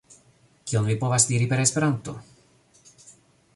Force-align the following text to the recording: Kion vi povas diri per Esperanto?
Kion 0.69 0.87
vi 0.91 0.95
povas 1.03 1.27
diri 1.33 1.47
per 1.53 1.63
Esperanto? 1.65 2.17